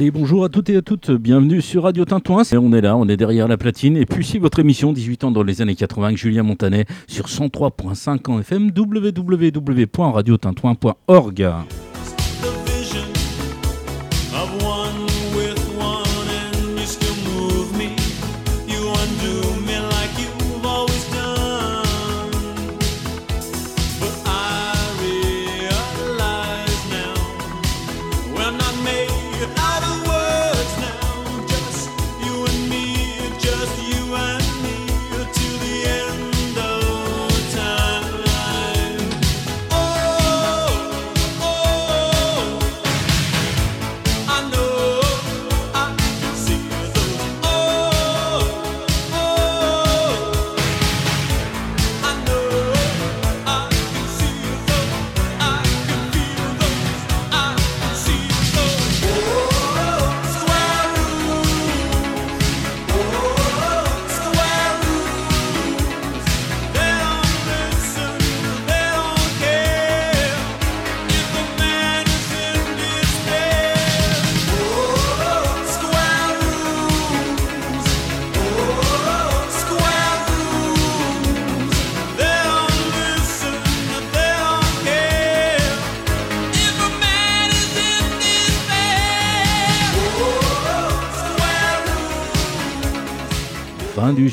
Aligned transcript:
Allez, 0.00 0.12
bonjour 0.12 0.44
à 0.44 0.48
toutes 0.48 0.70
et 0.70 0.76
à 0.76 0.82
toutes, 0.82 1.10
bienvenue 1.10 1.60
sur 1.60 1.82
Radio 1.82 2.04
Tintouin. 2.04 2.42
On 2.52 2.72
est 2.72 2.80
là, 2.80 2.96
on 2.96 3.08
est 3.08 3.16
derrière 3.16 3.48
la 3.48 3.56
platine. 3.56 3.96
Et 3.96 4.06
puis 4.06 4.24
si 4.24 4.38
votre 4.38 4.60
émission 4.60 4.92
18 4.92 5.24
ans 5.24 5.32
dans 5.32 5.42
les 5.42 5.60
années 5.60 5.74
80 5.74 6.06
avec 6.06 6.16
Julien 6.16 6.44
Montanet 6.44 6.86
sur 7.08 7.26
103.5 7.26 8.30
en 8.30 8.38
FM, 8.38 8.70
www.radiotintouin.org. 8.76 11.52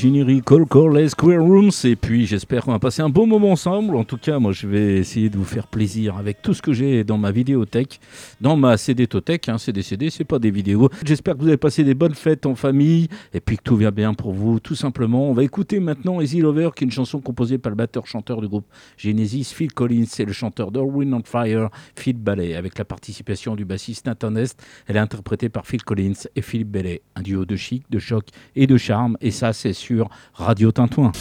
générique 0.06 0.35
Call 0.46 0.68
Call 0.68 0.96
les 0.96 1.10
Square 1.10 1.42
Rooms. 1.42 1.72
Et 1.86 1.96
puis 1.96 2.28
j'espère 2.28 2.66
qu'on 2.66 2.72
va 2.72 2.78
passer 2.78 3.02
un 3.02 3.10
bon 3.10 3.26
moment 3.26 3.54
ensemble. 3.54 3.96
En 3.96 4.04
tout 4.04 4.18
cas, 4.18 4.38
moi 4.38 4.52
je 4.52 4.68
vais 4.68 4.98
essayer 4.98 5.32
de 5.32 5.38
vous 5.40 5.44
faire 5.44 5.66
plaisir 5.66 6.18
avec 6.18 6.44
tout 6.44 6.54
ce 6.54 6.62
que 6.62 6.72
j'ai 6.72 7.04
dans 7.04 7.18
ma 7.18 7.32
vidéothèque, 7.32 8.00
dans 8.42 8.56
ma 8.56 8.78
CD-tothèque. 8.78 9.50
Hein, 9.50 9.58
CD, 9.58 9.82
CD, 9.82 10.12
c'est 10.12 10.24
pas 10.24 10.38
des 10.38 10.52
vidéos. 10.52 10.90
J'espère 11.04 11.34
que 11.34 11.42
vous 11.42 11.48
avez 11.48 11.58
passé 11.58 11.84
des 11.84 11.96
bonnes 11.96 12.14
fêtes 12.14 12.46
en 12.46 12.54
famille 12.54 13.08
et 13.34 13.40
puis 13.40 13.58
que 13.58 13.64
tout 13.64 13.76
va 13.76 13.90
bien 13.90 14.14
pour 14.14 14.34
vous, 14.34 14.60
tout 14.60 14.76
simplement. 14.76 15.28
On 15.28 15.34
va 15.34 15.44
écouter 15.44 15.80
maintenant 15.80 16.22
Easy 16.22 16.42
Lover, 16.42 16.70
qui 16.76 16.84
est 16.84 16.86
une 16.86 16.92
chanson 16.92 17.22
composée 17.22 17.58
par 17.58 17.72
le 17.72 17.76
batteur-chanteur 17.76 18.40
du 18.40 18.48
groupe 18.48 18.68
Genesis, 18.98 19.46
Phil 19.46 19.74
Collins, 19.74 20.06
et 20.20 20.26
le 20.26 20.34
chanteur 20.34 20.70
d'Orwin 20.70 21.12
on 21.12 21.24
Fire, 21.24 21.72
Phil 21.96 22.18
Ballet, 22.18 22.54
avec 22.54 22.78
la 22.78 22.86
participation 22.86 23.56
du 23.56 23.66
bassiste 23.66 24.06
Nathan 24.06 24.30
Nest. 24.30 24.64
Elle 24.86 24.98
est 24.98 25.00
interprétée 25.00 25.50
par 25.50 25.66
Phil 25.66 25.84
Collins 25.84 26.28
et 26.36 26.44
Philippe 26.44 26.70
Ballet, 26.70 27.02
un 27.16 27.24
duo 27.24 27.46
de 27.46 27.56
chic, 27.56 27.84
de 27.90 27.98
choc 27.98 28.28
et 28.56 28.68
de 28.68 28.78
charme. 28.78 29.18
Et 29.22 29.32
ça, 29.32 29.52
c'est 29.52 29.74
sur 29.74 30.08
Radio 30.38 30.72
Tintouin. 30.72 31.12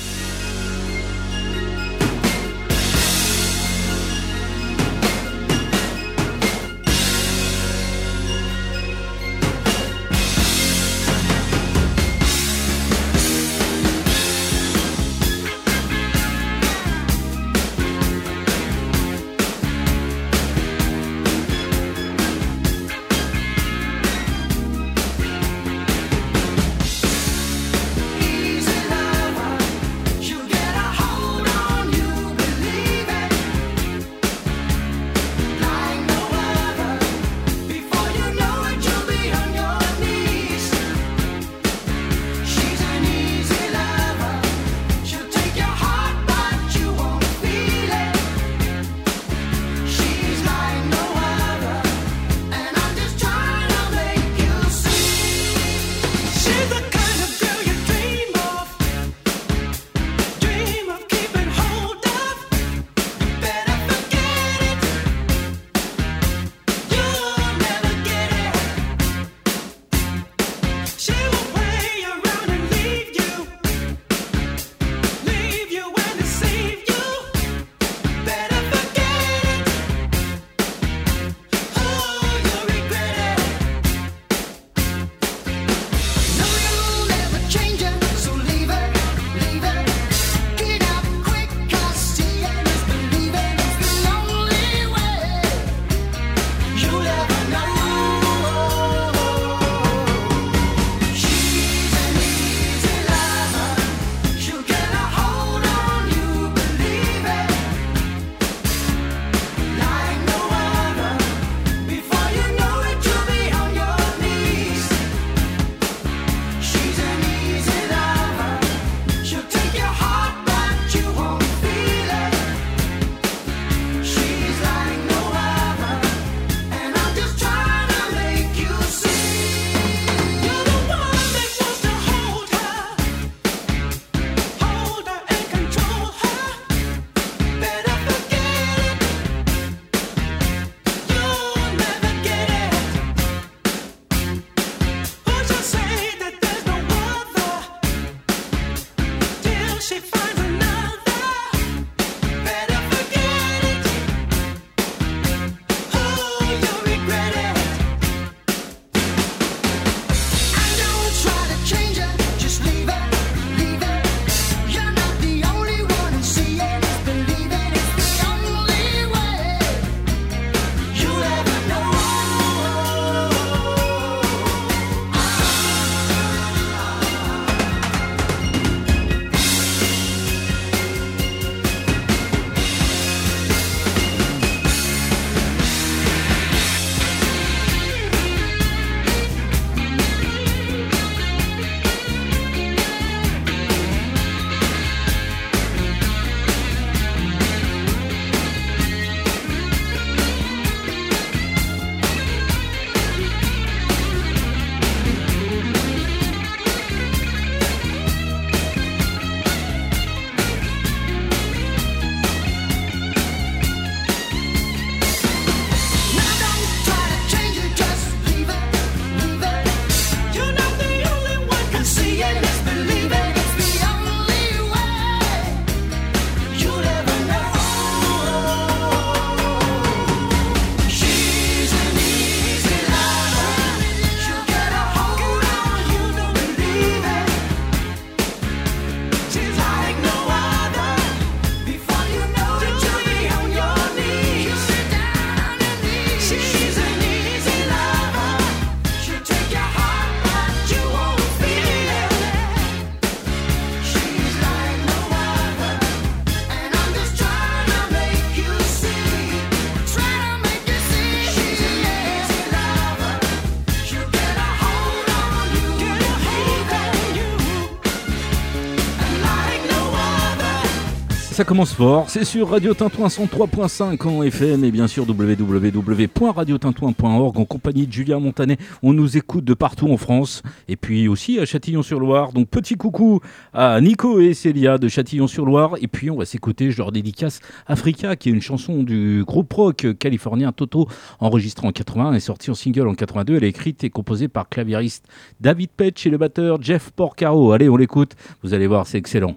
Ça 271.44 271.48
commence 271.48 271.74
fort. 271.74 272.08
C'est 272.08 272.24
sur 272.24 272.48
Radio 272.48 272.72
Tintouin 272.72 273.08
103.5 273.08 274.08
en 274.08 274.22
FM 274.22 274.64
et 274.64 274.70
bien 274.70 274.86
sûr 274.86 275.06
www.radiotintouin.org 275.06 277.38
en 277.38 277.44
compagnie 277.44 277.86
de 277.86 277.92
Julien 277.92 278.18
Montanet. 278.18 278.56
On 278.82 278.94
nous 278.94 279.18
écoute 279.18 279.44
de 279.44 279.52
partout 279.52 279.92
en 279.92 279.98
France 279.98 280.42
et 280.68 280.76
puis 280.76 281.06
aussi 281.06 281.38
à 281.38 281.44
Châtillon-sur-Loire. 281.44 282.32
Donc 282.32 282.48
petit 282.48 282.76
coucou 282.76 283.20
à 283.52 283.78
Nico 283.82 284.20
et 284.20 284.32
Célia 284.32 284.78
de 284.78 284.88
Châtillon-sur-Loire. 284.88 285.74
Et 285.82 285.86
puis 285.86 286.10
on 286.10 286.16
va 286.16 286.24
s'écouter, 286.24 286.70
je 286.70 286.78
leur 286.78 286.92
dédicace 286.92 287.40
Africa, 287.66 288.16
qui 288.16 288.30
est 288.30 288.32
une 288.32 288.40
chanson 288.40 288.82
du 288.82 289.22
groupe 289.22 289.52
rock 289.52 289.86
californien 289.98 290.50
Toto, 290.50 290.88
enregistrée 291.20 291.66
en 291.66 291.72
80 291.72 292.14
et 292.14 292.20
sortie 292.20 292.52
en 292.52 292.54
single 292.54 292.88
en 292.88 292.94
82. 292.94 293.36
Elle 293.36 293.44
est 293.44 293.48
écrite 293.48 293.84
et 293.84 293.90
composée 293.90 294.28
par 294.28 294.48
claviériste 294.48 295.04
David 295.42 295.68
Petch 295.76 296.06
et 296.06 296.10
le 296.10 296.16
batteur 296.16 296.62
Jeff 296.62 296.90
Porcaro. 296.90 297.52
Allez, 297.52 297.68
on 297.68 297.76
l'écoute. 297.76 298.12
Vous 298.42 298.54
allez 298.54 298.66
voir, 298.66 298.86
c'est 298.86 298.96
excellent. 298.96 299.36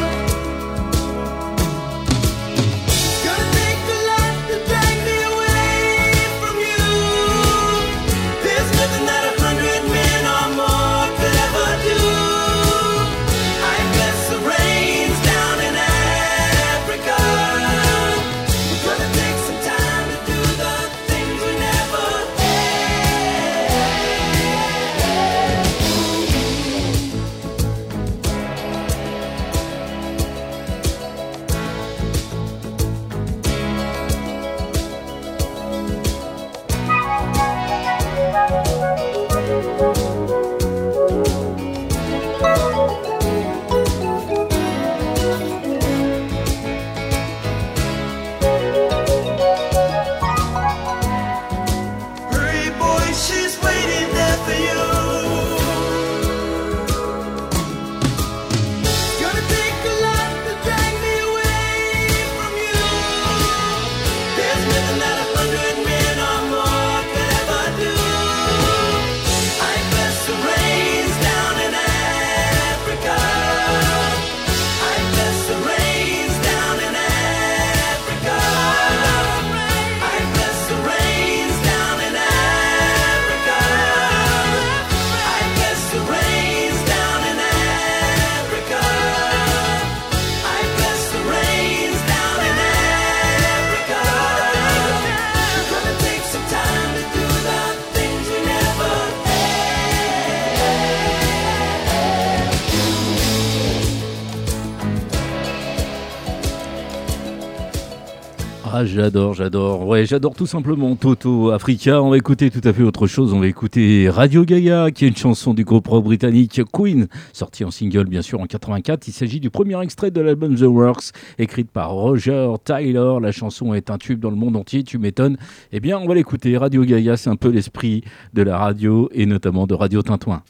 J'adore, 108.85 109.33
j'adore. 109.33 109.85
Ouais, 109.85 110.05
j'adore 110.05 110.33
tout 110.33 110.45
simplement 110.45 110.95
Toto 110.95 111.51
Africa. 111.51 112.01
On 112.01 112.09
va 112.09 112.17
écouter 112.17 112.49
tout 112.49 112.61
à 112.63 112.73
fait 112.73 112.83
autre 112.83 113.05
chose. 113.05 113.33
On 113.33 113.39
va 113.39 113.47
écouter 113.47 114.09
Radio 114.09 114.45
Gaga, 114.45 114.91
qui 114.91 115.05
est 115.05 115.07
une 115.09 115.15
chanson 115.15 115.53
du 115.53 115.63
groupe 115.63 115.89
britannique 116.03 116.61
Queen, 116.71 117.07
sortie 117.33 117.65
en 117.65 117.71
single 117.71 118.05
bien 118.05 118.21
sûr 118.21 118.39
en 118.39 118.45
84. 118.45 119.07
Il 119.07 119.11
s'agit 119.11 119.39
du 119.39 119.49
premier 119.49 119.79
extrait 119.81 120.09
de 120.09 120.21
l'album 120.21 120.55
The 120.55 120.61
Works, 120.61 121.11
écrite 121.37 121.69
par 121.69 121.91
Roger 121.91 122.47
Tyler. 122.63 123.15
La 123.21 123.31
chanson 123.31 123.73
est 123.73 123.89
un 123.89 123.97
tube 123.97 124.19
dans 124.19 124.31
le 124.31 124.37
monde 124.37 124.55
entier, 124.55 124.83
tu 124.83 124.97
m'étonnes. 124.97 125.37
Eh 125.71 125.79
bien, 125.79 125.97
on 125.97 126.07
va 126.07 126.15
l'écouter. 126.15 126.57
Radio 126.57 126.83
Gaga, 126.83 127.17
c'est 127.17 127.29
un 127.29 127.35
peu 127.35 127.49
l'esprit 127.49 128.03
de 128.33 128.41
la 128.41 128.57
radio 128.57 129.09
et 129.13 129.25
notamment 129.25 129.67
de 129.67 129.73
Radio 129.73 130.01
Tintouin. 130.01 130.43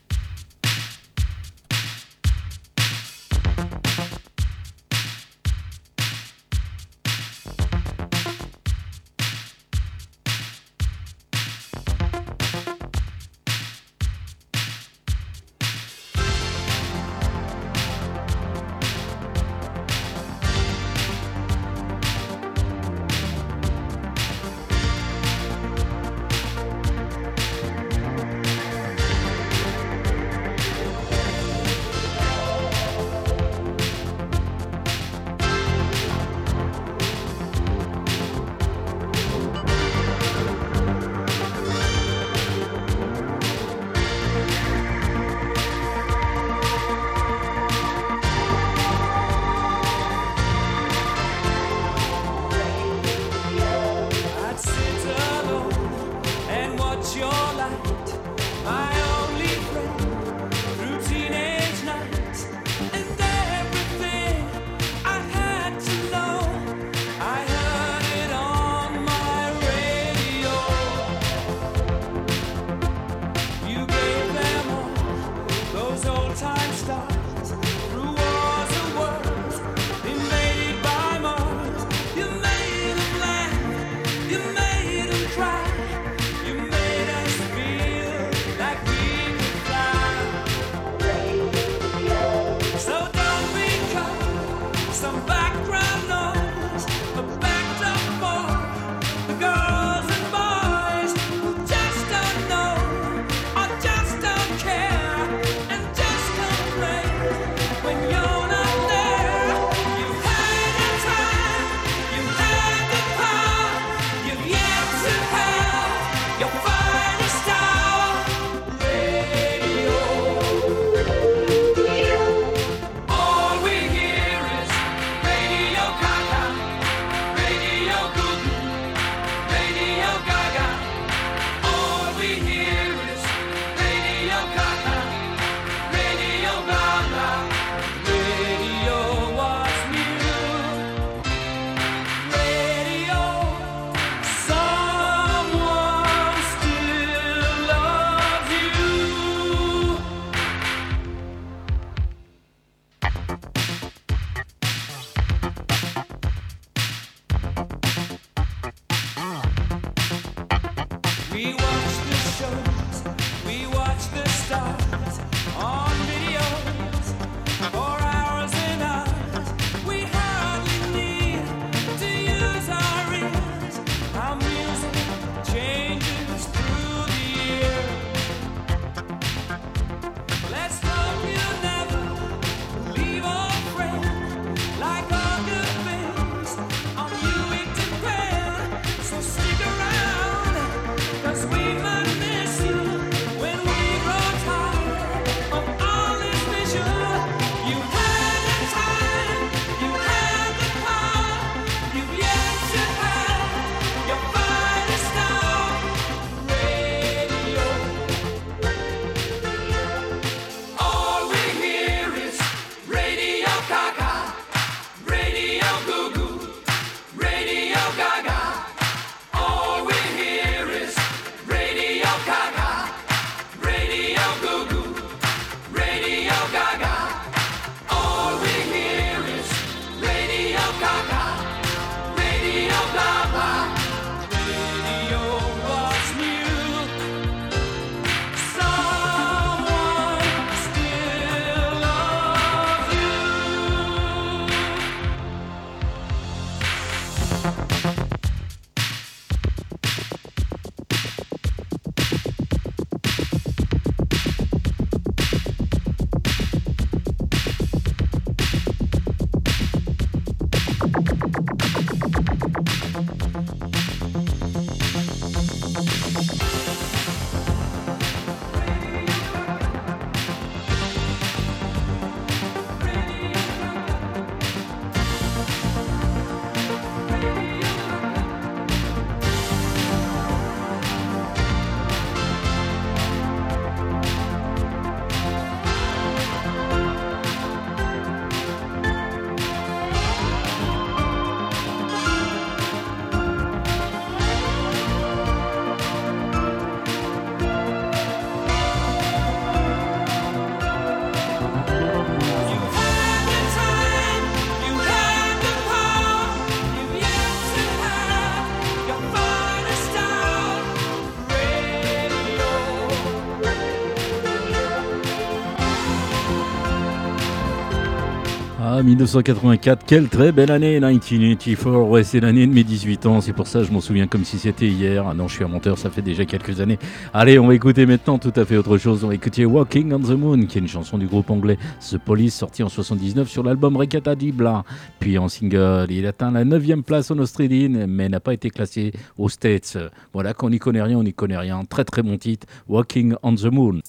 1984, 318.92 319.86
quelle 319.86 320.10
très 320.10 320.32
belle 320.32 320.52
année 320.52 320.80
1984, 320.80 321.90
ouais 321.90 322.04
c'est 322.04 322.20
l'année 322.20 322.46
de 322.46 322.52
mes 322.52 322.64
18 322.64 323.06
ans, 323.06 323.22
c'est 323.22 323.32
pour 323.32 323.48
ça 323.48 323.60
que 323.60 323.66
je 323.66 323.72
m'en 323.72 323.80
souviens 323.80 324.06
comme 324.08 324.26
si 324.26 324.38
c'était 324.38 324.68
hier. 324.68 325.06
Ah 325.08 325.14
non 325.14 325.28
je 325.28 325.36
suis 325.36 325.44
un 325.46 325.48
menteur, 325.48 325.78
ça 325.78 325.90
fait 325.90 326.02
déjà 326.02 326.26
quelques 326.26 326.60
années. 326.60 326.78
Allez 327.14 327.40
on 327.40 327.48
va 327.48 327.56
écouter 327.56 327.86
maintenant 327.86 328.18
tout 328.18 328.34
à 328.36 328.44
fait 328.44 328.58
autre 328.58 328.78
chose, 328.78 329.04
on 329.04 329.08
va 329.08 329.16
écouter 329.16 329.46
Walking 329.46 329.94
on 329.94 330.00
the 330.00 330.12
Moon 330.12 330.46
qui 330.46 330.58
est 330.58 330.62
une 330.62 330.68
chanson 330.68 330.98
du 330.98 331.08
groupe 331.08 331.30
anglais 331.30 331.58
The 331.90 331.98
Police 331.98 332.36
sortie 332.36 332.64
en 332.64 332.70
79 332.70 333.30
sur 333.30 333.44
l'album 333.44 333.78
Recata 333.78 334.16
Dibla. 334.16 334.64
Puis 335.00 335.18
en 335.18 335.30
single, 335.30 335.88
il 335.90 336.06
atteint 336.06 336.32
la 336.32 336.44
9 336.44 336.82
place 336.86 337.12
en 337.12 337.20
Australie 337.20 337.70
mais 337.70 338.10
n'a 338.10 338.20
pas 338.20 338.34
été 338.34 338.50
classé 338.50 338.92
aux 339.18 339.30
States. 339.30 339.78
Voilà 340.14 340.34
qu'on 340.34 340.50
n'y 340.50 340.60
connaît 340.60 340.82
rien, 340.82 340.98
on 340.98 341.04
n'y 341.04 341.14
connaît 341.14 341.38
rien. 341.38 341.64
Très 341.64 341.86
très 341.86 342.04
bon 342.04 342.18
titre, 342.18 342.46
Walking 342.68 343.14
on 343.24 343.36
the 343.36 343.46
Moon. 343.46 343.80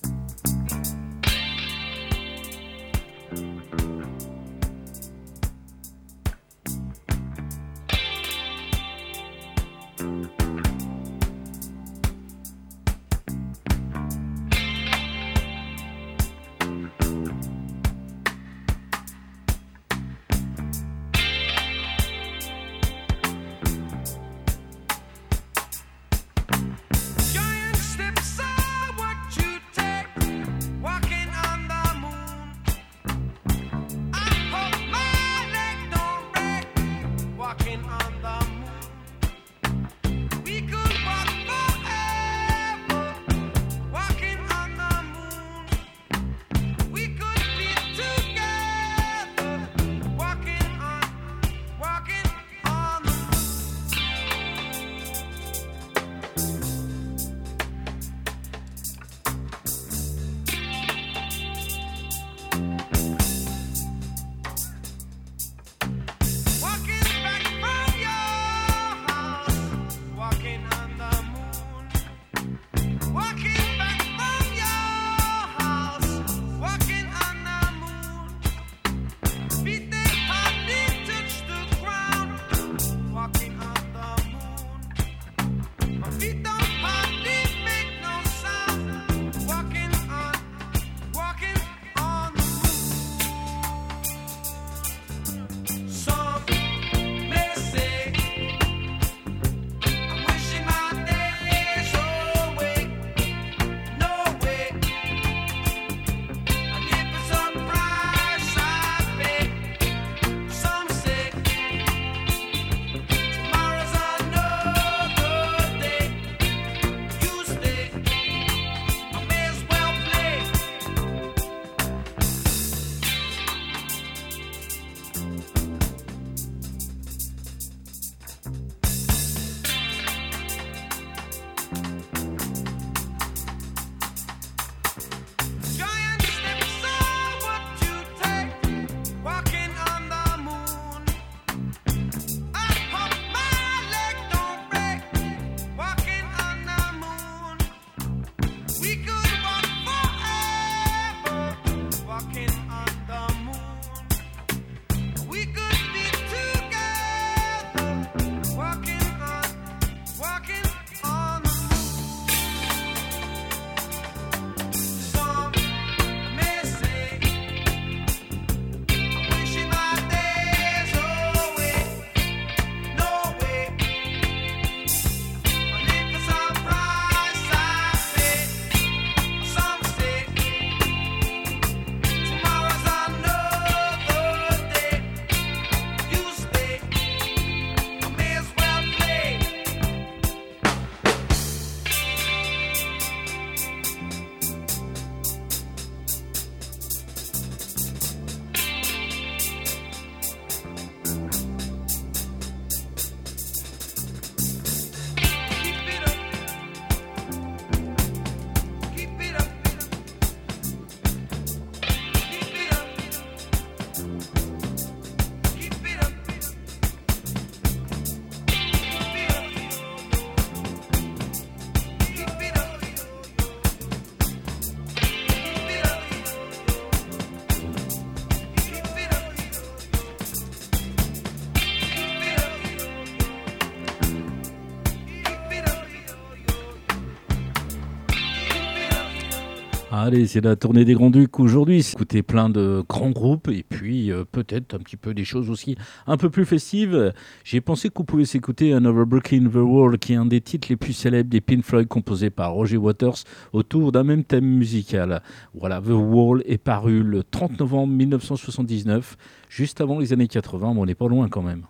Allez, 240.12 240.26
c'est 240.26 240.44
la 240.44 240.56
tournée 240.56 240.84
des 240.84 240.92
Grands 240.92 241.08
Ducs 241.08 241.40
aujourd'hui. 241.40 241.82
Écoutez 241.94 242.22
plein 242.22 242.50
de 242.50 242.84
grands 242.86 243.12
groupes 243.12 243.48
et 243.48 243.64
puis 243.66 244.12
euh, 244.12 244.24
peut-être 244.30 244.74
un 244.74 244.78
petit 244.78 244.98
peu 244.98 245.14
des 245.14 245.24
choses 245.24 245.48
aussi 245.48 245.74
un 246.06 246.18
peu 246.18 246.28
plus 246.28 246.44
festives. 246.44 247.14
J'ai 247.44 247.62
pensé 247.62 247.88
qu'on 247.88 248.04
pouvait 248.04 248.26
s'écouter 248.26 248.74
Another 248.74 249.06
Breaking 249.06 249.48
the 249.48 249.54
World, 249.54 249.98
qui 249.98 250.12
est 250.12 250.16
un 250.16 250.26
des 250.26 250.42
titres 250.42 250.68
les 250.68 250.76
plus 250.76 250.92
célèbres 250.92 251.30
des 251.30 251.40
Pink 251.40 251.64
Floyd 251.64 251.88
composés 251.88 252.28
par 252.28 252.52
Roger 252.52 252.76
Waters 252.76 253.24
autour 253.54 253.90
d'un 253.90 254.04
même 254.04 254.22
thème 254.22 254.44
musical. 254.44 255.22
Voilà, 255.54 255.80
The 255.80 255.92
Wall 255.92 256.42
est 256.44 256.58
paru 256.58 257.02
le 257.02 257.24
30 257.24 257.58
novembre 257.60 257.94
1979, 257.94 259.16
juste 259.48 259.80
avant 259.80 259.98
les 259.98 260.12
années 260.12 260.28
80, 260.28 260.74
mais 260.74 260.80
on 260.80 260.84
n'est 260.84 260.94
pas 260.94 261.08
loin 261.08 261.30
quand 261.30 261.40
même. 261.40 261.62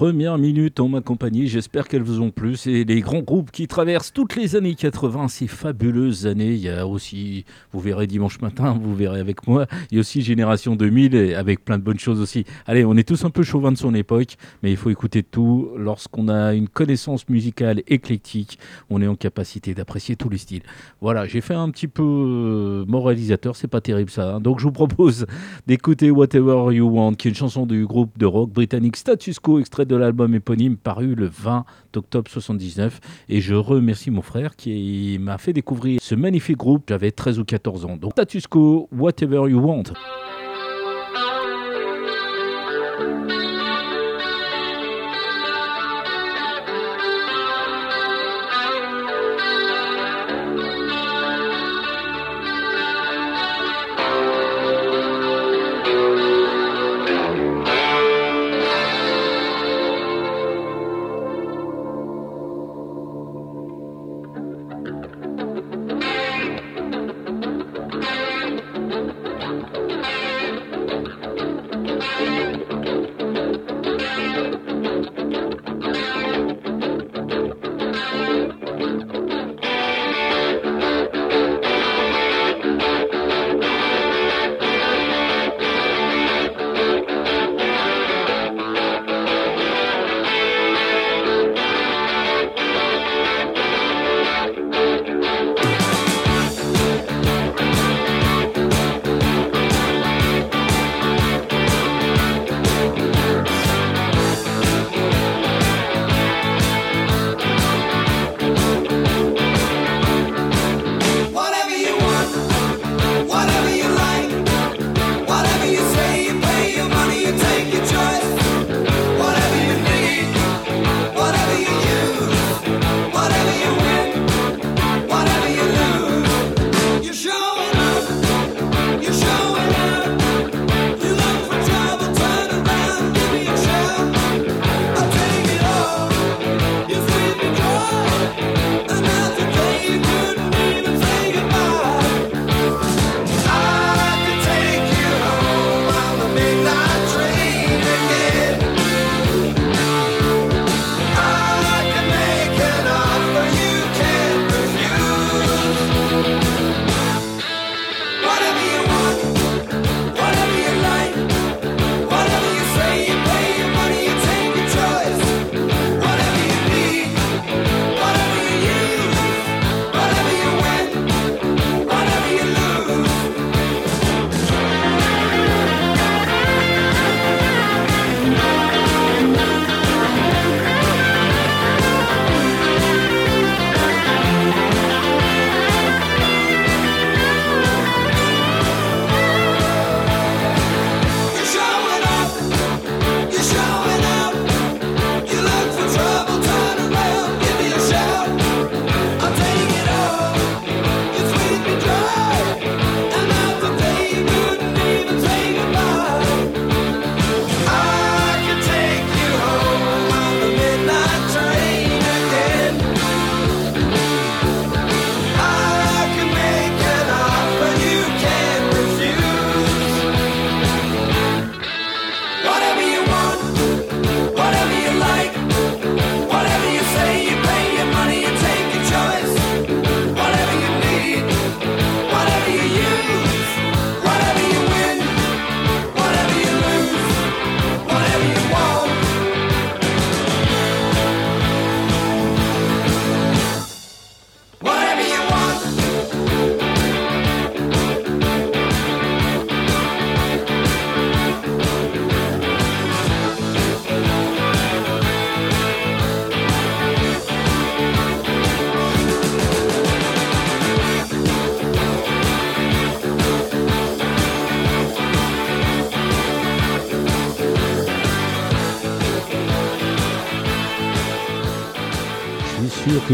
Premières 0.00 0.38
minutes 0.38 0.80
en 0.80 0.88
ma 0.88 1.02
compagnie. 1.02 1.46
J'espère 1.46 1.86
qu'elles 1.86 2.02
vous 2.02 2.22
ont 2.22 2.30
plu. 2.30 2.56
C'est 2.56 2.84
les 2.84 3.02
grands 3.02 3.20
groupes 3.20 3.50
qui 3.50 3.68
traversent 3.68 4.14
toutes 4.14 4.34
les 4.34 4.56
années 4.56 4.74
80, 4.74 5.28
ces 5.28 5.46
fabuleuses 5.46 6.26
années. 6.26 6.54
Il 6.54 6.60
y 6.60 6.70
a 6.70 6.86
aussi, 6.86 7.44
vous 7.70 7.80
verrez 7.80 8.06
dimanche 8.06 8.40
matin, 8.40 8.78
vous 8.82 8.96
verrez 8.96 9.20
avec 9.20 9.46
moi, 9.46 9.66
il 9.90 9.96
y 9.96 9.98
a 9.98 10.00
aussi 10.00 10.22
Génération 10.22 10.74
2000 10.74 11.34
avec 11.34 11.66
plein 11.66 11.76
de 11.76 11.82
bonnes 11.82 11.98
choses 11.98 12.18
aussi. 12.18 12.46
Allez, 12.66 12.82
on 12.86 12.96
est 12.96 13.06
tous 13.06 13.26
un 13.26 13.30
peu 13.30 13.42
chauvin 13.42 13.72
de 13.72 13.76
son 13.76 13.94
époque, 13.94 14.38
mais 14.62 14.70
il 14.70 14.78
faut 14.78 14.88
écouter 14.88 15.22
tout. 15.22 15.68
Lorsqu'on 15.76 16.28
a 16.28 16.54
une 16.54 16.68
connaissance 16.68 17.28
musicale 17.28 17.82
éclectique, 17.86 18.58
on 18.88 19.02
est 19.02 19.06
en 19.06 19.16
capacité 19.16 19.74
d'apprécier 19.74 20.16
tous 20.16 20.30
les 20.30 20.38
styles. 20.38 20.62
Voilà, 21.02 21.26
j'ai 21.26 21.42
fait 21.42 21.52
un 21.52 21.68
petit 21.68 21.88
peu 21.88 22.02
euh, 22.02 22.84
moralisateur, 22.86 23.54
c'est 23.54 23.68
pas 23.68 23.82
terrible 23.82 24.10
ça. 24.10 24.36
Hein. 24.36 24.40
Donc 24.40 24.60
je 24.60 24.64
vous 24.64 24.72
propose 24.72 25.26
d'écouter 25.66 26.10
Whatever 26.10 26.74
You 26.74 26.88
Want, 26.88 27.16
qui 27.16 27.28
est 27.28 27.32
une 27.32 27.36
chanson 27.36 27.66
du 27.66 27.84
groupe 27.84 28.16
de 28.16 28.24
rock 28.24 28.50
britannique 28.50 28.96
Status 28.96 29.38
Quo, 29.38 29.58
extrait 29.58 29.89
l'album 29.94 30.34
éponyme 30.34 30.76
paru 30.76 31.14
le 31.14 31.26
20 31.26 31.64
octobre 31.96 32.30
79. 32.30 33.00
Et 33.28 33.40
je 33.40 33.54
remercie 33.54 34.10
mon 34.10 34.22
frère 34.22 34.56
qui 34.56 35.18
m'a 35.20 35.38
fait 35.38 35.52
découvrir 35.52 36.00
ce 36.02 36.14
magnifique 36.14 36.56
groupe. 36.56 36.84
J'avais 36.88 37.10
13 37.10 37.38
ou 37.38 37.44
14 37.44 37.84
ans. 37.84 37.96
Donc, 37.96 38.12
Status 38.12 38.46
Quo, 38.46 38.88
Whatever 38.92 39.50
You 39.50 39.60
Want. 39.60 39.84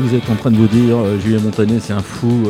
Vous 0.06 0.14
êtes 0.14 0.30
en 0.30 0.36
train 0.36 0.52
de 0.52 0.56
vous 0.56 0.68
dire, 0.68 0.96
euh, 0.98 1.18
Julien 1.18 1.40
Montanet, 1.40 1.80
c'est 1.80 1.92
un 1.92 2.00
fou. 2.00 2.48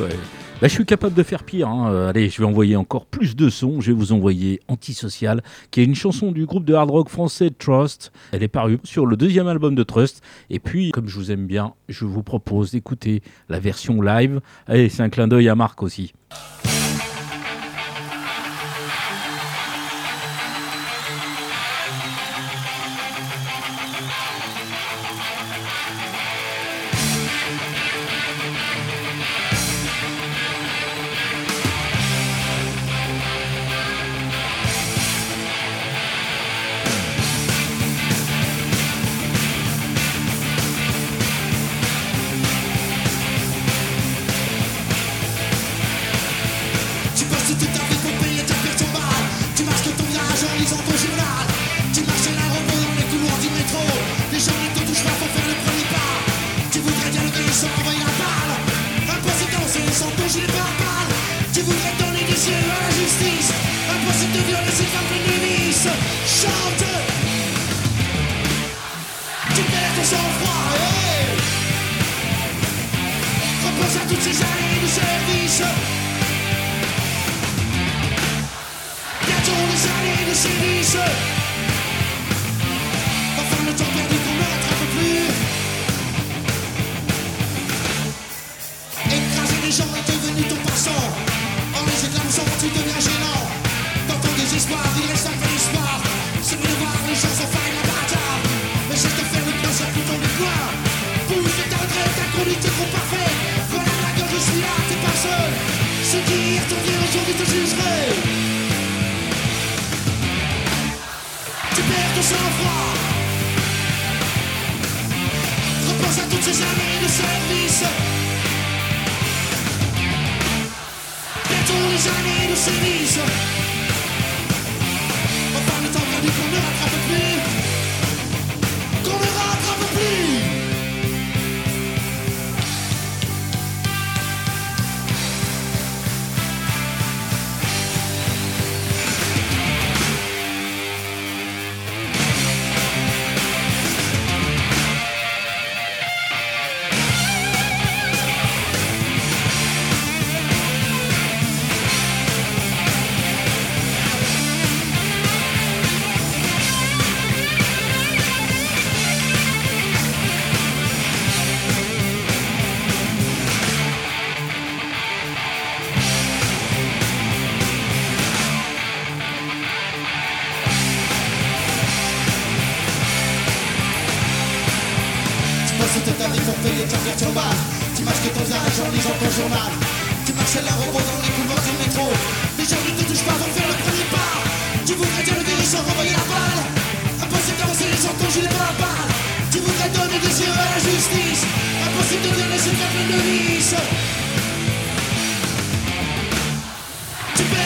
Bah, 0.60 0.68
je 0.68 0.72
suis 0.72 0.84
capable 0.84 1.14
de 1.14 1.22
faire 1.22 1.42
pire. 1.42 1.68
Hein. 1.68 1.90
Euh, 1.90 2.10
allez, 2.10 2.28
je 2.28 2.38
vais 2.38 2.44
envoyer 2.44 2.76
encore 2.76 3.06
plus 3.06 3.34
de 3.34 3.48
sons. 3.48 3.80
Je 3.80 3.92
vais 3.92 3.96
vous 3.96 4.12
envoyer 4.12 4.60
Antisocial, 4.68 5.42
qui 5.70 5.80
est 5.80 5.84
une 5.84 5.94
chanson 5.94 6.32
du 6.32 6.44
groupe 6.44 6.66
de 6.66 6.74
hard 6.74 6.90
rock 6.90 7.08
français 7.08 7.50
Trust. 7.50 8.12
Elle 8.32 8.42
est 8.42 8.48
parue 8.48 8.78
sur 8.84 9.06
le 9.06 9.16
deuxième 9.16 9.46
album 9.46 9.74
de 9.74 9.82
Trust. 9.84 10.22
Et 10.50 10.58
puis, 10.58 10.90
comme 10.90 11.08
je 11.08 11.16
vous 11.16 11.30
aime 11.30 11.46
bien, 11.46 11.72
je 11.88 12.04
vous 12.04 12.22
propose 12.22 12.72
d'écouter 12.72 13.22
la 13.48 13.58
version 13.58 14.02
live. 14.02 14.40
Allez, 14.66 14.90
c'est 14.90 15.02
un 15.02 15.08
clin 15.08 15.26
d'œil 15.26 15.48
à 15.48 15.54
Marc 15.54 15.82
aussi. 15.82 16.12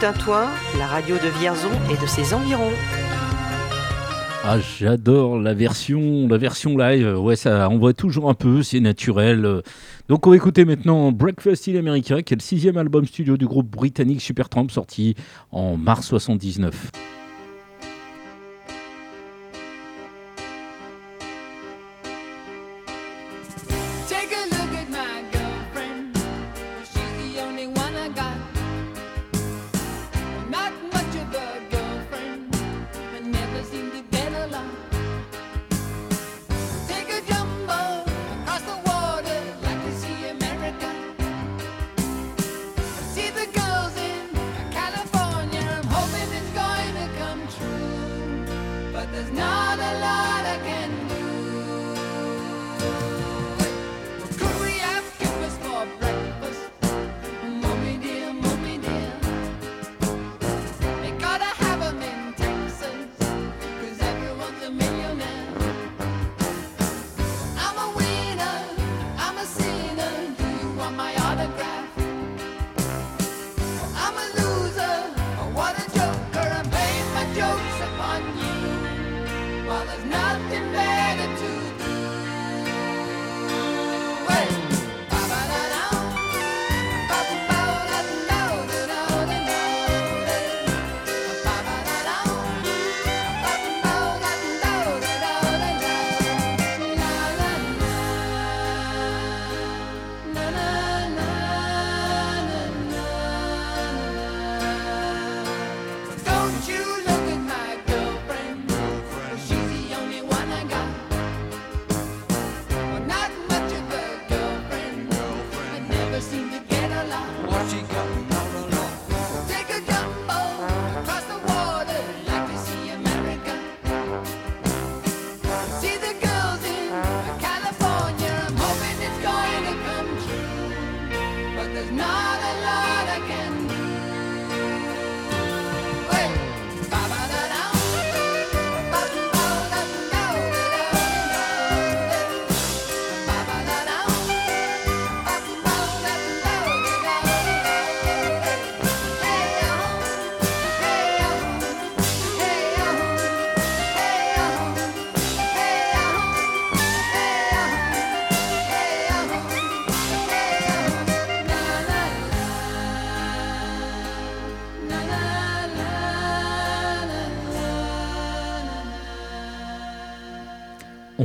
La 0.00 0.86
radio 0.88 1.14
de 1.14 1.28
Vierzon 1.38 1.70
et 1.88 1.96
de 2.02 2.06
ses 2.06 2.34
environs. 2.34 2.72
Ah, 4.42 4.58
j'adore 4.58 5.38
la 5.38 5.54
version, 5.54 6.26
la 6.26 6.36
version 6.36 6.76
live. 6.76 7.16
Ouais, 7.16 7.36
ça 7.36 7.68
envoie 7.68 7.92
toujours 7.92 8.28
un 8.28 8.34
peu, 8.34 8.64
c'est 8.64 8.80
naturel. 8.80 9.62
Donc, 10.08 10.26
on 10.26 10.30
va 10.30 10.36
écouter 10.36 10.64
maintenant 10.64 11.12
Breakfast 11.12 11.68
in 11.68 11.76
America, 11.76 12.22
qui 12.22 12.34
est 12.34 12.36
le 12.36 12.42
sixième 12.42 12.76
album 12.76 13.06
studio 13.06 13.36
du 13.36 13.46
groupe 13.46 13.70
britannique 13.70 14.20
Supertramp, 14.20 14.68
sorti 14.68 15.14
en 15.52 15.76
mars 15.76 16.08
79. 16.08 16.90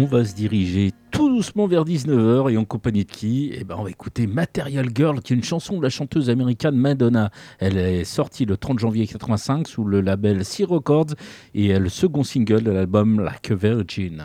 Va 0.10 0.26
se 0.26 0.34
diriger 0.34 0.91
tout 1.12 1.30
doucement 1.30 1.68
vers 1.68 1.86
19h 1.86 2.51
et 2.51 2.57
en 2.57 2.66
compagnie 2.66 3.05
de 3.05 3.12
qui? 3.12 3.51
Eh 3.53 3.64
ben, 3.64 3.76
on 3.78 3.84
va 3.84 3.91
écouter 3.91 4.26
Material 4.26 4.88
Girl, 4.93 5.22
qui 5.22 5.34
est 5.34 5.36
une 5.36 5.43
chanson 5.43 5.78
de 5.78 5.84
la 5.84 5.89
chanteuse 5.89 6.32
américaine 6.32 6.76
Madonna. 6.76 7.30
Elle 7.60 7.78
est 7.78 8.03
sortie 8.05 8.45
le 8.45 8.57
30 8.57 8.80
janvier 8.80 9.05
85 9.05 9.68
sous 9.68 9.84
le 9.84 10.01
label 10.01 10.43
Sea 10.43 10.66
Records 10.66 11.14
et 11.53 11.68
est 11.68 11.80
le 11.80 11.89
second 11.89 12.24
single 12.24 12.64
de 12.64 12.72
l'album 12.72 13.20
Like 13.20 13.51
a 13.51 13.55
Virgin. 13.55 14.24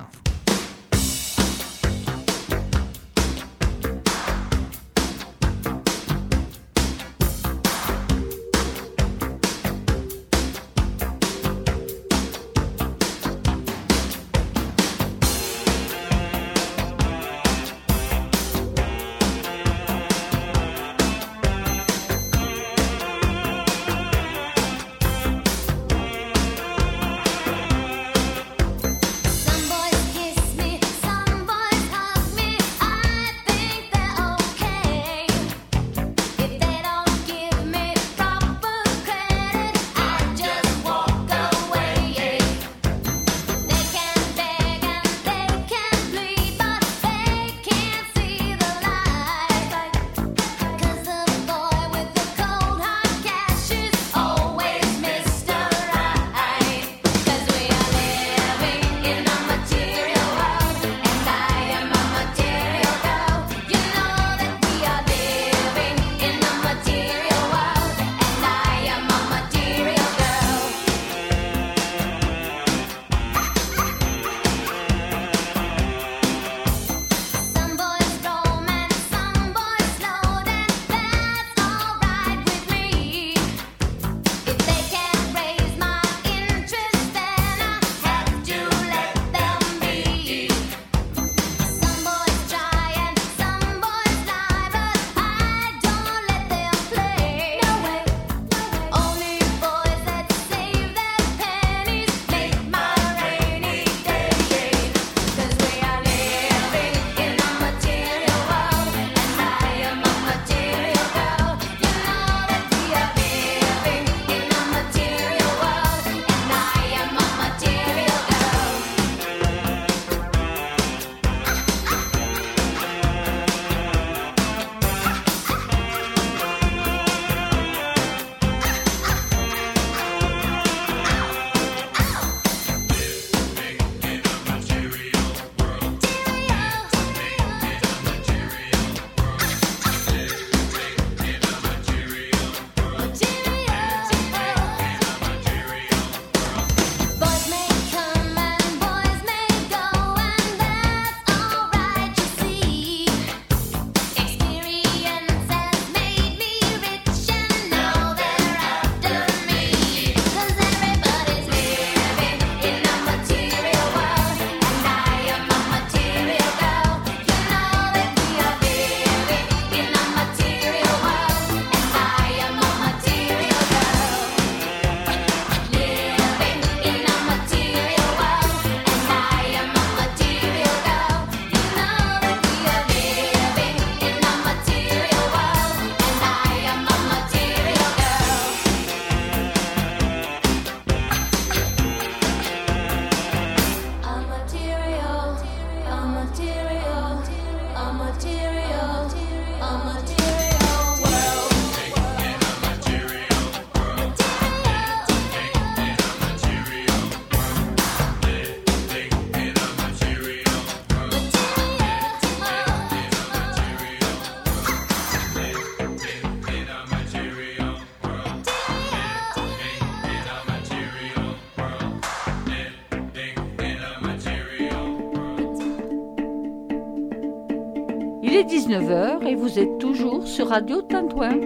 Sur 230.34 230.48
Radio 230.48 230.82
Tintouin. 230.82 231.38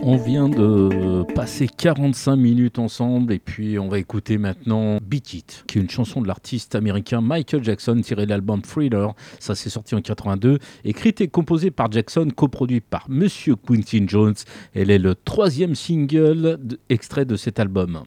On 0.00 0.16
vient 0.16 0.48
de 0.48 1.24
passer 1.34 1.66
45 1.66 2.36
minutes 2.36 2.78
ensemble 2.78 3.32
et 3.32 3.40
puis 3.40 3.80
on 3.80 3.88
va 3.88 3.98
écouter 3.98 4.38
maintenant 4.38 4.98
Beat 5.02 5.34
It, 5.34 5.64
qui 5.66 5.78
est 5.78 5.80
une 5.80 5.90
chanson 5.90 6.22
de 6.22 6.28
l'artiste 6.28 6.76
américain 6.76 7.20
Michael 7.20 7.64
Jackson 7.64 8.00
tirée 8.00 8.26
de 8.26 8.30
l'album 8.30 8.62
Thriller. 8.62 9.12
Ça 9.40 9.56
s'est 9.56 9.70
sorti 9.70 9.96
en 9.96 10.02
82, 10.02 10.60
écrite 10.84 11.20
et 11.20 11.26
composée 11.26 11.72
par 11.72 11.90
Jackson, 11.90 12.28
coproduit 12.30 12.80
par 12.80 13.06
Monsieur 13.08 13.56
Quincy 13.56 14.04
Jones. 14.06 14.36
Elle 14.72 14.92
est 14.92 14.98
le 14.98 15.16
troisième 15.16 15.74
single 15.74 16.60
extrait 16.88 17.24
de 17.24 17.34
cet 17.34 17.58
album. 17.58 18.04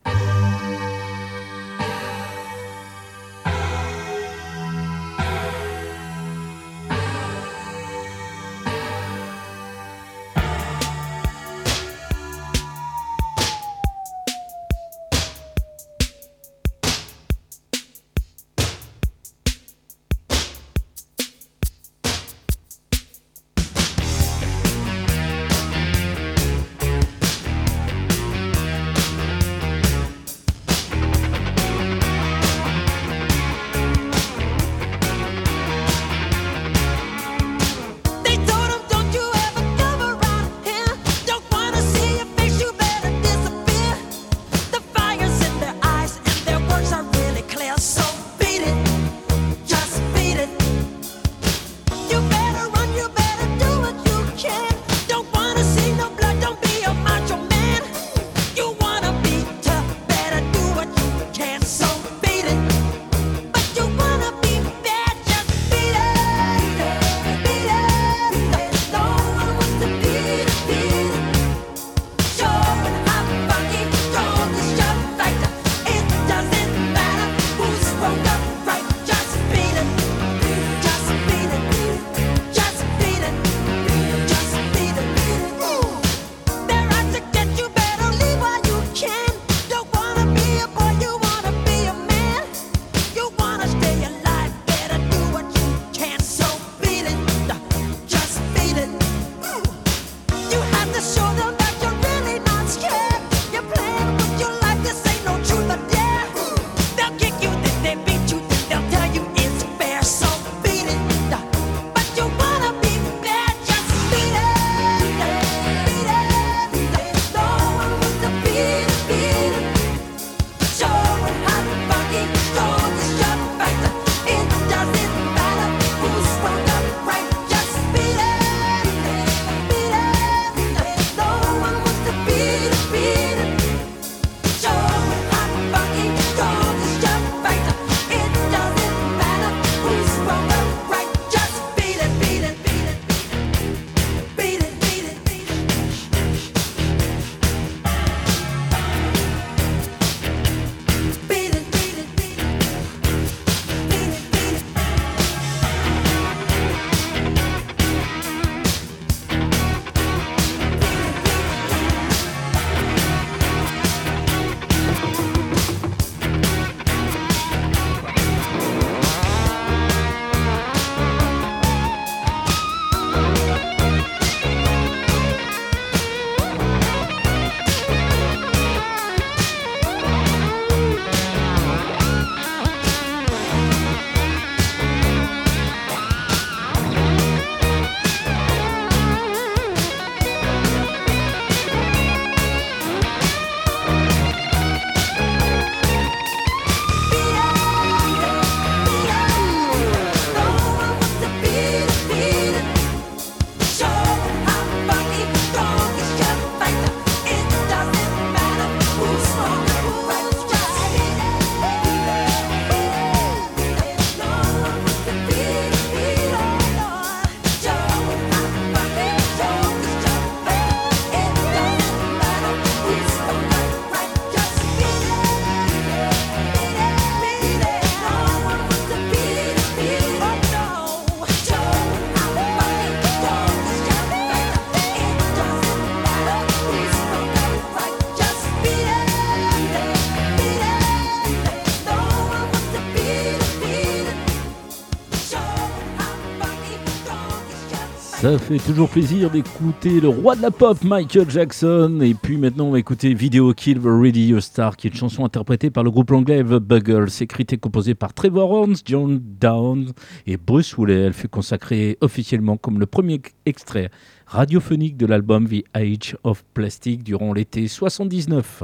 Ça 248.23 248.37
fait 248.37 248.57
toujours 248.57 248.87
plaisir 248.87 249.29
d'écouter 249.29 249.99
le 249.99 250.07
roi 250.07 250.37
de 250.37 250.41
la 250.41 250.49
pop, 250.49 250.81
Michael 250.81 251.29
Jackson. 251.29 251.99
Et 252.01 252.13
puis 252.13 252.37
maintenant, 252.37 252.67
on 252.67 252.71
va 252.71 252.79
écouter 252.79 253.13
Video 253.13 253.53
Kill 253.53 253.81
the 253.81 253.85
Radio 253.85 254.39
Star, 254.39 254.77
qui 254.77 254.87
est 254.87 254.91
une 254.91 254.95
chanson 254.95 255.25
interprétée 255.25 255.69
par 255.69 255.83
le 255.83 255.91
groupe 255.91 256.09
anglais 256.11 256.41
The 256.41 256.55
Buggles, 256.55 257.09
écrite 257.19 257.51
et 257.51 257.57
composée 257.57 257.95
par 257.95 258.13
Trevor 258.13 258.49
Horns, 258.49 258.77
John 258.85 259.21
Downs 259.21 259.91
et 260.25 260.37
Bruce 260.37 260.77
Woolley. 260.77 261.01
Elle 261.01 261.11
fut 261.11 261.27
consacrée 261.27 261.97
officiellement 261.99 262.55
comme 262.55 262.79
le 262.79 262.85
premier 262.85 263.21
extrait 263.45 263.91
radiophonique 264.25 264.95
de 264.95 265.05
l'album 265.05 265.45
The 265.45 265.65
Age 265.73 266.15
of 266.23 266.45
Plastic 266.53 267.03
durant 267.03 267.33
l'été 267.33 267.67
79. 267.67 268.63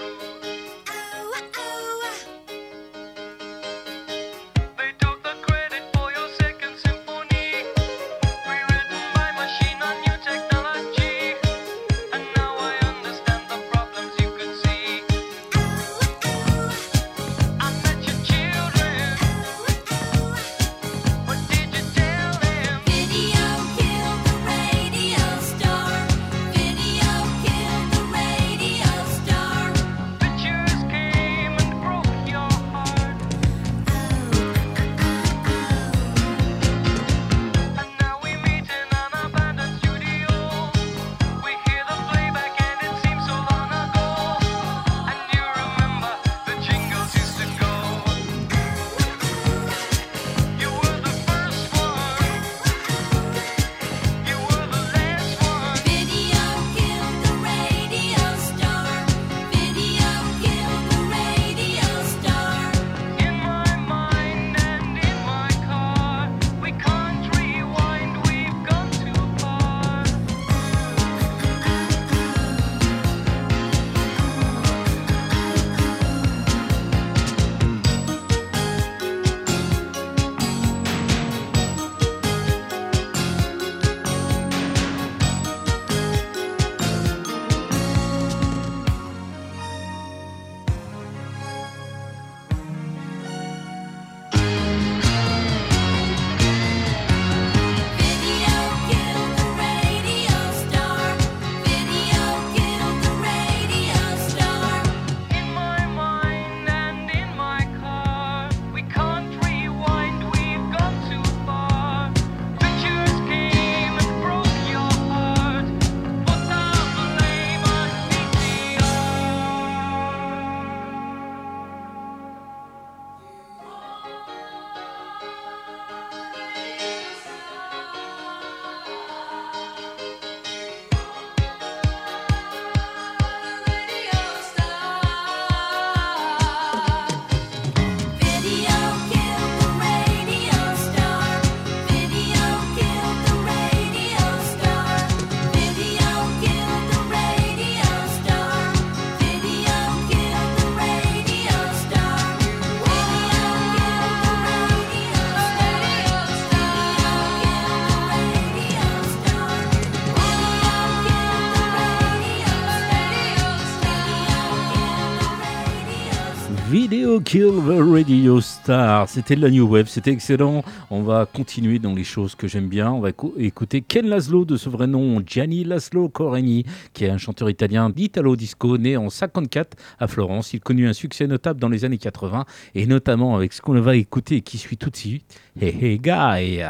Kill 167.25 167.51
the 167.67 167.79
Radio 167.79 168.41
Star. 168.41 169.07
C'était 169.07 169.35
la 169.35 169.49
New 169.49 169.67
Wave, 169.67 169.87
c'était 169.87 170.11
excellent. 170.11 170.63
On 170.89 171.03
va 171.03 171.25
continuer 171.25 171.77
dans 171.77 171.93
les 171.93 172.03
choses 172.03 172.35
que 172.35 172.47
j'aime 172.47 172.67
bien. 172.67 172.91
On 172.91 172.99
va 172.99 173.09
écouter 173.37 173.81
Ken 173.81 174.07
Laszlo 174.07 174.45
de 174.45 174.57
ce 174.57 174.69
vrai 174.69 174.87
nom, 174.87 175.21
Gianni 175.25 175.63
Laszlo 175.63 176.09
Coreni, 176.09 176.65
qui 176.93 177.05
est 177.05 177.09
un 177.09 177.17
chanteur 177.17 177.49
italien 177.49 177.89
d'Italo 177.89 178.35
Disco, 178.35 178.77
né 178.77 178.97
en 178.97 179.09
54 179.09 179.77
à 179.99 180.07
Florence. 180.07 180.53
Il 180.53 180.61
connut 180.61 180.87
un 180.87 180.93
succès 180.93 181.27
notable 181.27 181.59
dans 181.59 181.69
les 181.69 181.85
années 181.85 181.97
80 181.97 182.45
et 182.75 182.85
notamment 182.85 183.35
avec 183.35 183.53
ce 183.53 183.61
qu'on 183.61 183.79
va 183.79 183.95
écouter 183.95 184.41
qui 184.41 184.57
suit 184.57 184.77
tout 184.77 184.89
de 184.89 184.97
suite. 184.97 185.25
Hey 185.59 185.77
hey 185.81 185.99
guy! 185.99 186.63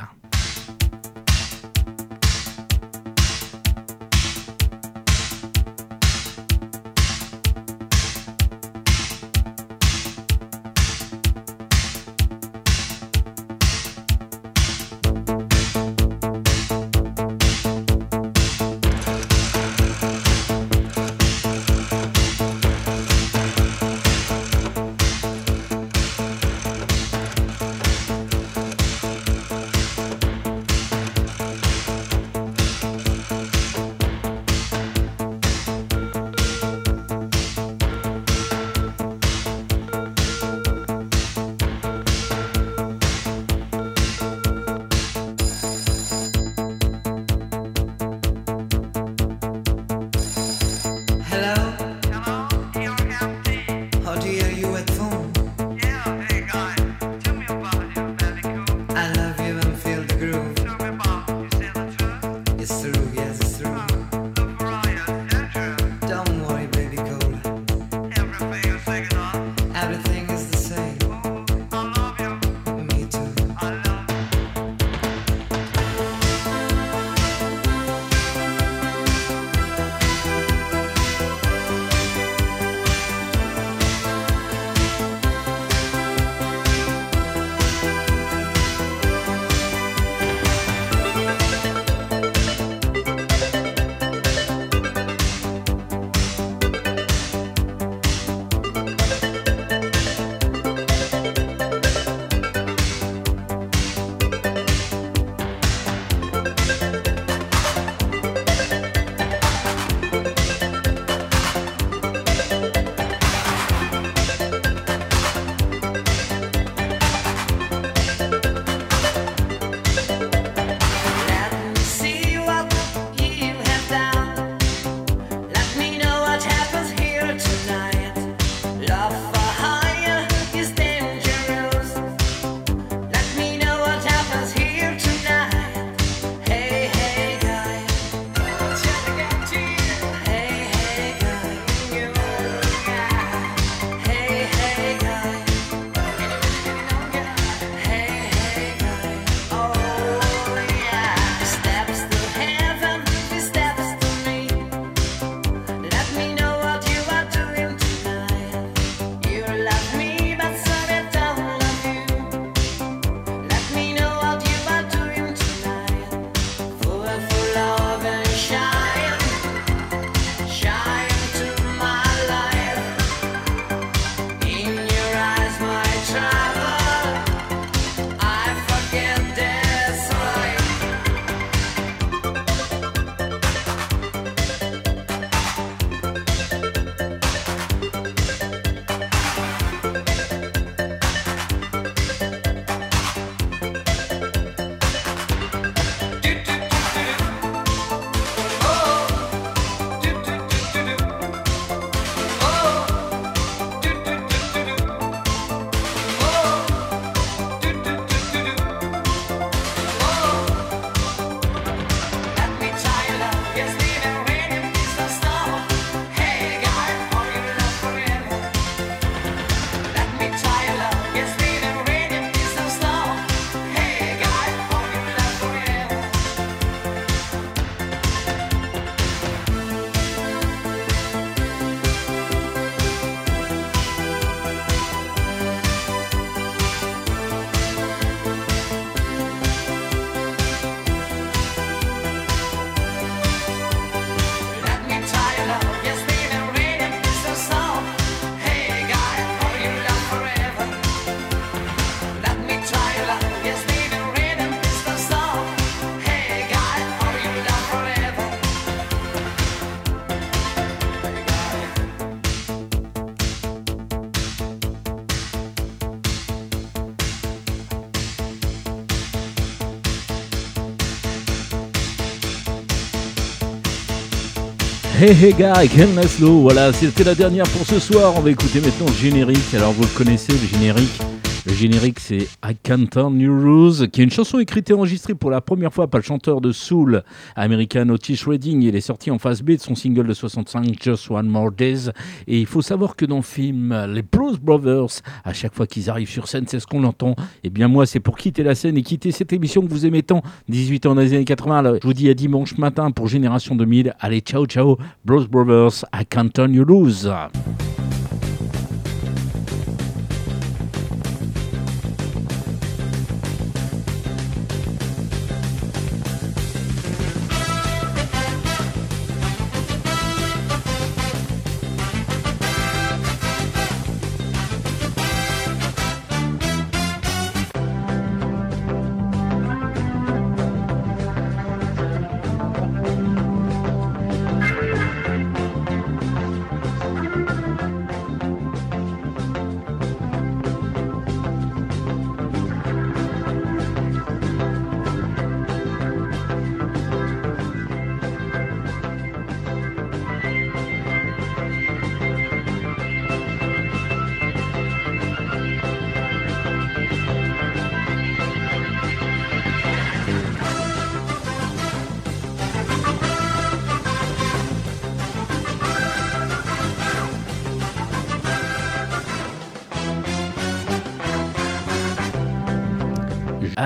Hey 275.04 275.16
Hey 275.20 275.34
Guy, 275.34 275.68
Ken 275.68 275.95
Laszlo. 275.95 276.41
Voilà, 276.41 276.72
c'était 276.72 277.04
la 277.04 277.16
dernière 277.16 277.47
pour 277.47 277.66
ce 277.66 277.80
soir. 277.80 278.14
On 278.18 278.22
va 278.22 278.30
écouter 278.30 278.62
maintenant 278.62 278.86
le 278.86 278.93
générique. 278.93 279.52
Alors 279.56 279.72
vous 279.72 279.82
le 279.82 279.88
connaissez, 279.97 280.32
le 280.32 280.47
générique. 280.47 281.02
Le 281.48 281.54
générique, 281.54 282.00
c'est 282.00 282.28
I 282.46 282.56
Can't 282.62 282.86
Turn 282.92 283.18
New 283.18 283.34
Rules, 283.34 283.89
qui 283.89 284.02
est 284.02 284.04
une 284.04 284.12
chanson 284.12 284.38
écrite 284.38 284.70
et 284.70 284.74
enregistrée 284.74 285.16
pour 285.16 285.32
la 285.32 285.42
première 285.42 285.74
fois 285.74 285.88
par 285.88 286.00
le 286.00 286.04
chanteur 286.04 286.39
de 286.39 286.52
soul 286.52 287.02
américain 287.36 287.89
Otis 287.89 288.22
Redding. 288.28 288.62
Il 288.62 288.76
est 288.76 288.82
sorti 288.82 289.10
en 289.10 289.18
phase 289.18 289.42
B 289.42 289.52
de 289.54 289.58
son 289.58 289.74
single 289.74 290.06
de 290.06 290.14
65, 290.14 290.78
Just 290.80 291.10
One 291.10 291.28
More 291.28 291.52
Days. 291.52 291.89
Et 292.28 292.39
il 292.39 292.46
faut 292.46 292.62
savoir 292.62 292.96
que 292.96 293.06
dans 293.06 293.18
le 293.18 293.22
film, 293.24 293.76
les 293.89 294.04
Blues 294.04 294.39
Brothers, 294.39 295.02
à 295.24 295.34
chaque 295.34 295.56
fois 295.56 295.66
qu'ils 295.66 295.89
arrivent 295.89 296.12
sur 296.12 296.28
scène, 296.28 296.46
c'est 296.48 296.60
ce 296.60 296.68
qu'on 296.68 296.84
entend. 296.84 297.16
Et 297.44 297.46
eh 297.46 297.50
bien 297.50 297.68
moi, 297.68 297.88
c'est 297.88 298.00
pour 298.00 298.18
quitter 298.18 298.44
la 298.44 298.54
scène 298.54 298.78
et 298.78 298.84
quitter 298.84 299.12
cette 299.12 299.34
émission 299.34 299.64
que 299.64 299.70
vous 299.70 299.88
aimez 299.88 300.04
tant, 300.04 300.22
18 300.50 300.86
ans 300.86 300.96
dans 300.96 301.02
les 301.02 301.14
années 301.14 301.26
80. 301.26 301.80
je 301.82 301.88
vous 301.88 301.94
dis 301.94 302.08
à 302.12 302.14
dimanche 302.14 302.56
matin 302.60 302.92
pour 302.92 303.08
Génération 303.08 303.56
2000. 303.56 303.96
Allez, 304.00 304.20
ciao, 304.20 304.46
ciao, 304.46 304.78
Blues 305.06 305.28
Brothers, 305.28 305.86
I 305.92 306.06
Can't 306.06 306.30
Turn 306.30 306.54
You 306.54 306.66
Loose. 306.66 307.10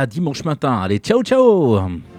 Dimanche 0.06 0.44
matin. 0.44 0.70
Allez, 0.70 1.00
ciao 1.02 1.22
ciao 1.24 2.15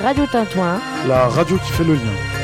Radio 0.00 0.26
Tintouin. 0.26 0.80
La 1.08 1.26
radio 1.28 1.56
qui 1.58 1.72
fait 1.72 1.84
le 1.84 1.94
lien. 1.94 2.35